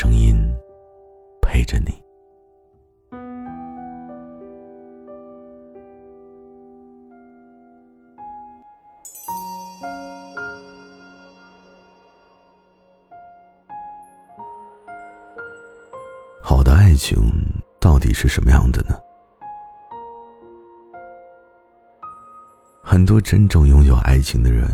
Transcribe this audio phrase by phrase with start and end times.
[0.00, 0.38] 声音
[1.42, 2.00] 陪着你。
[16.40, 17.16] 好的爱情
[17.80, 18.94] 到底是什么样的呢？
[22.84, 24.64] 很多真正拥有爱情的人。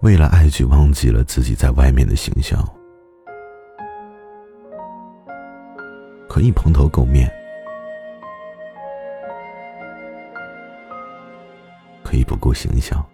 [0.00, 2.58] 为了爱，去忘记了自己在外面的形象，
[6.32, 7.28] 可以蓬头垢面，
[12.04, 13.04] 可以不顾形象，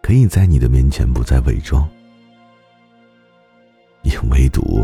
[0.00, 1.86] 可以在你的面前不再伪装，
[4.04, 4.82] 也唯独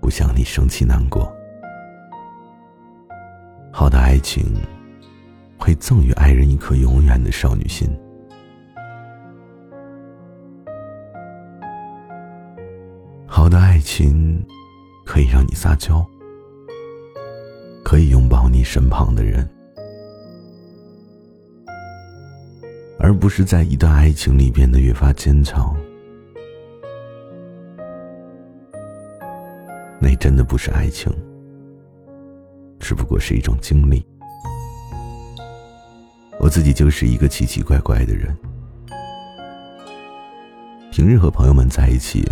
[0.00, 1.32] 不想你生气难过。
[3.70, 4.44] 好的爱情。
[5.56, 7.88] 会赠予爱人一颗永远的少女心。
[13.36, 14.46] 好的爱情
[15.04, 16.06] 可以让你撒娇，
[17.84, 19.44] 可以拥抱你身旁的人，
[22.96, 25.76] 而不是在一段爱情里变得越发坚强。
[29.98, 31.12] 那真的不是爱情，
[32.78, 34.06] 只不过是一种经历。
[36.38, 38.32] 我自己就是一个奇奇怪怪的人，
[40.92, 42.24] 平日和朋友们在一起，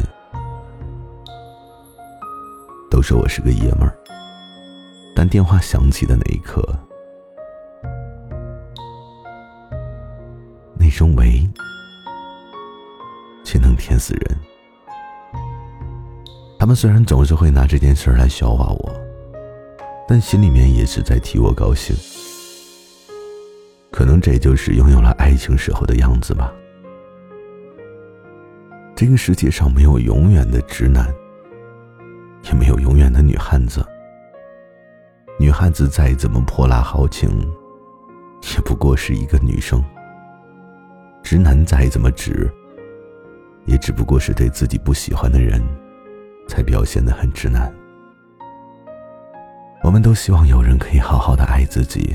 [3.03, 3.93] 说我是个爷们儿，
[5.15, 6.63] 但电话响起的那一刻，
[10.79, 11.47] 那声“喂”
[13.45, 14.39] 却能甜死人。
[16.59, 18.93] 他们虽然总是会拿这件事来笑话我，
[20.07, 21.97] 但心里面也是在替我高兴。
[23.91, 26.53] 可能这就是拥有了爱情时候的样子吧。
[28.95, 31.13] 这个世界上没有永远的直男，
[32.45, 33.85] 也没有永远的女汉子。
[35.39, 37.29] 女汉子再怎么泼辣豪情，
[38.55, 39.81] 也不过是一个女生；
[41.23, 42.51] 直男再怎么直，
[43.65, 45.63] 也只不过是对自己不喜欢的人，
[46.49, 47.73] 才表现的很直男。
[49.83, 52.15] 我们都希望有人可以好好的爱自己，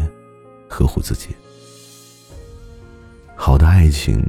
[0.70, 1.36] 呵护自己。
[3.36, 4.24] 好的爱情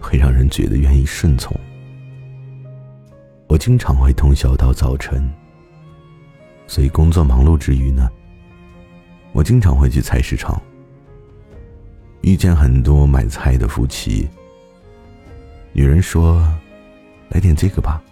[0.00, 1.54] 会让人觉得愿意顺从。
[3.48, 5.26] 我经常会通宵到早晨，
[6.66, 8.10] 所以工作忙碌之余呢，
[9.32, 10.60] 我经常会去菜市场，
[12.20, 14.28] 遇见很多买菜的夫妻。
[15.72, 16.46] 女人说
[17.30, 18.02] ：“来点这个吧，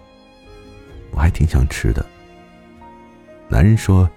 [1.10, 2.04] 我还挺想吃的。”
[3.46, 4.08] 男人说：“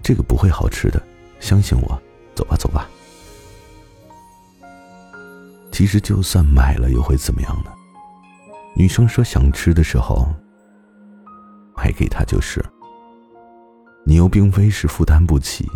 [0.00, 1.02] 这个不会好吃的，
[1.40, 2.00] 相信我，
[2.36, 2.88] 走吧，走吧。”
[5.72, 7.72] 其实，就算买了，又会怎么样呢？
[8.76, 10.32] 女生说想吃的时候，
[11.82, 12.64] 还给他就是。
[14.04, 15.68] 你又并非是负担不起，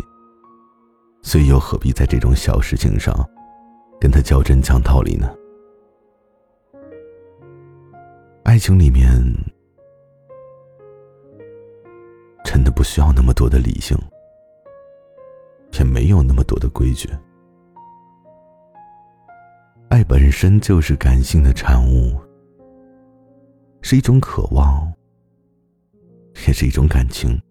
[1.21, 3.13] 所以又何必在这种小事情上
[3.99, 5.29] 跟他较真讲道理呢？
[8.43, 9.09] 爱情里面
[12.45, 13.97] 真的不需要那么多的理性，
[15.73, 17.09] 也没有那么多的规矩。
[19.89, 22.17] 爱本身就是感性的产物，
[23.81, 24.93] 是一种渴望，
[26.45, 27.41] 也是一种感情。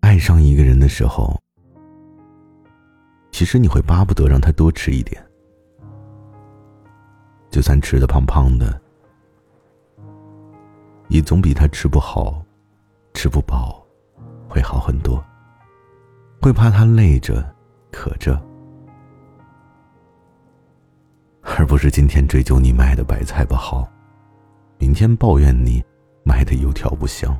[0.00, 1.40] 爱上一个人的时候，
[3.30, 5.24] 其实你会巴不得让他多吃一点，
[7.50, 8.80] 就算吃的胖胖的，
[11.08, 12.44] 也总比他吃不好、
[13.14, 13.84] 吃不饱
[14.48, 15.22] 会好很多。
[16.42, 17.54] 会怕他累着、
[17.92, 18.40] 渴着，
[21.42, 23.86] 而不是今天追究你卖的白菜不好，
[24.78, 25.84] 明天抱怨你
[26.24, 27.36] 卖的油条不香。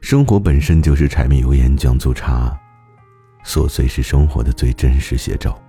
[0.00, 2.58] 生活本身就是柴米油盐酱醋茶，
[3.44, 5.60] 琐碎是生活的最真实写照。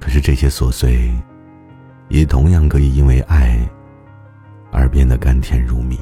[0.00, 1.10] 可是这些琐碎，
[2.08, 3.58] 也同样可以因为爱
[4.70, 5.98] 而变得甘甜如蜜。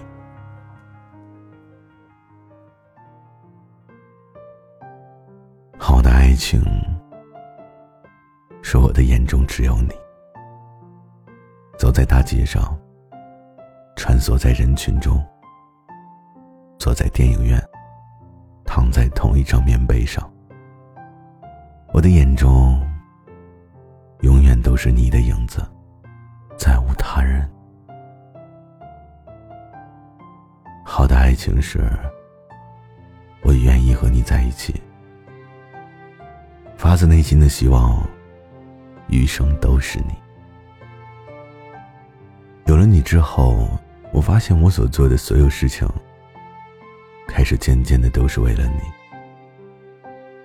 [5.79, 6.62] 好的爱情，
[8.62, 9.93] 是我的眼中只有你。
[11.79, 12.76] 走在大街上，
[14.06, 15.18] 穿梭在人群中。
[16.78, 17.58] 坐在电影院，
[18.62, 20.30] 躺在同一张棉被上，
[21.90, 22.78] 我的眼中
[24.20, 25.66] 永远都是你的影子，
[26.58, 27.50] 再无他人。
[30.84, 31.80] 好的爱情是，
[33.42, 34.82] 我愿意和你在一起，
[36.76, 38.06] 发自内心的希望，
[39.08, 40.14] 余生都是你。
[42.66, 43.66] 有了你之后，
[44.14, 45.87] 我发现我所做的所有事情。
[47.26, 48.81] 开始渐渐的都是为了你，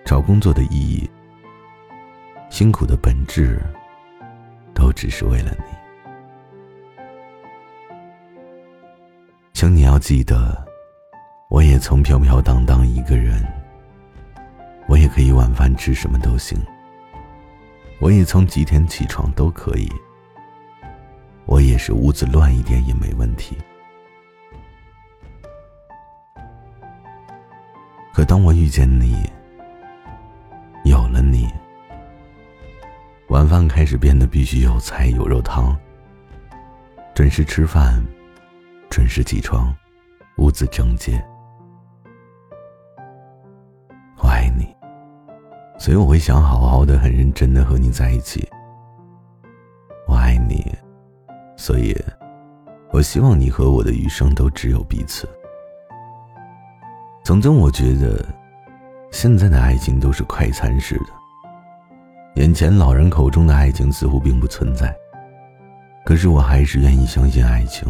[0.04, 1.08] 找工作的意义，
[2.50, 3.62] 辛苦的本质，
[4.74, 5.66] 都只是为了你。
[9.54, 10.66] 请你要记得，
[11.50, 13.46] 我也曾飘飘荡荡一个人，
[14.88, 16.58] 我也可以晚饭吃什么都行，
[18.00, 19.88] 我也曾几点起床都可以，
[21.50, 23.58] 我也是屋子乱一点也没问题。
[28.14, 29.28] 可当我遇见你，
[30.86, 31.52] 有了你，
[33.30, 35.76] 晚饭开始变得必须有菜有肉汤，
[37.16, 38.00] 准时吃饭，
[38.88, 39.76] 准时起床，
[40.38, 41.20] 屋子整洁。
[44.18, 44.68] 我爱你，
[45.80, 48.48] 所以我会想好好的、很认真的和你在一起。
[51.70, 51.96] 所以，
[52.90, 55.30] 我希望你和我的余生都只有彼此。
[57.24, 58.26] 曾经我觉得，
[59.12, 62.42] 现在的爱情都是快餐式的。
[62.42, 64.92] 眼前老人口中的爱情似乎并不存在，
[66.08, 67.88] 可是我还是愿意相信爱情。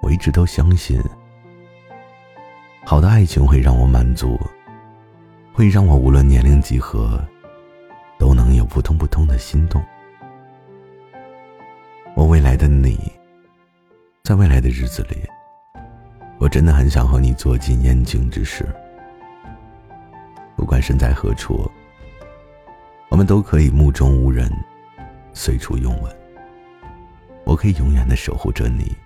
[0.00, 0.98] 我一直都相信，
[2.82, 4.40] 好的爱情会让我满足，
[5.52, 7.22] 会让我无论年龄几何，
[8.18, 9.84] 都能有扑通扑通的心动。
[12.14, 12.98] 我未来的你，
[14.24, 15.16] 在未来的日子里。
[16.38, 18.66] 我真的很想和你做尽燕京之事，
[20.56, 21.70] 不管身在何处，
[23.10, 24.50] 我们都可以目中无人，
[25.32, 26.16] 随处拥吻。
[27.44, 28.96] 我可以永远的守护着你，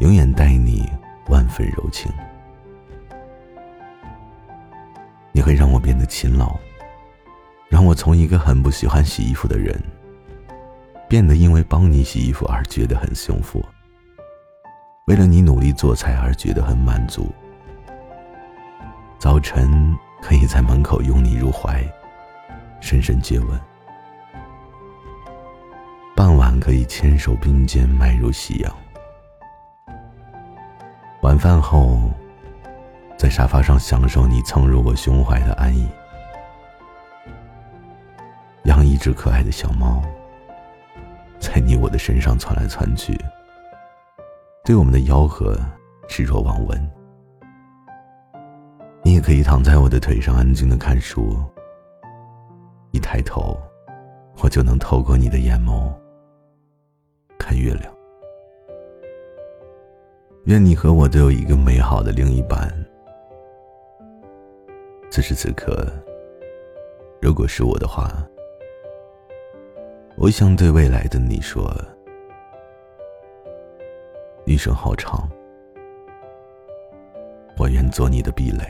[0.00, 0.88] 永远待你
[1.28, 2.12] 万分柔情。
[5.32, 6.56] 你会让我变得勤劳，
[7.68, 9.82] 让我从一个很不喜欢洗衣服的人，
[11.12, 13.62] 变得因为帮你洗衣服而觉得很幸福。
[15.04, 17.30] 为了你努力做菜而觉得很满足。
[19.18, 21.84] 早晨可以在门口拥你入怀，
[22.80, 23.58] 深深接吻；
[26.16, 28.72] 傍晚可以牵手并肩迈入夕阳；
[31.20, 32.10] 晚饭后，
[33.18, 35.86] 在沙发上享受你蹭入我胸怀的安逸。
[38.64, 40.02] 养一只可爱的小猫，
[41.54, 43.14] 在你我的身上窜来窜去。
[44.64, 45.54] 对我们的吆喝
[46.08, 46.90] 置若罔闻。
[49.02, 51.38] 你也可以躺在我的腿上安静的看书。
[52.92, 53.60] 一抬头，
[54.42, 55.92] 我就能透过你的眼眸
[57.38, 57.92] 看月亮。
[60.44, 62.72] 愿你和我都有一个美好的另一半。
[65.10, 65.86] 此时此刻，
[67.20, 68.10] 如果是我的话，
[70.16, 71.74] 我想对未来的你说。
[74.44, 75.28] 一生好长，
[77.56, 78.64] 我愿做你的壁垒，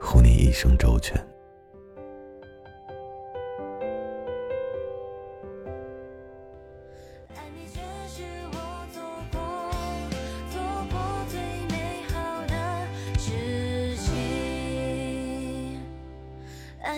[0.00, 1.29] 护你一生周全。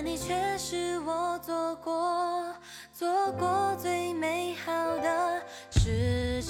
[0.04, 2.52] 你却是我做过
[2.92, 5.40] 做过最美好的
[5.70, 6.41] 事。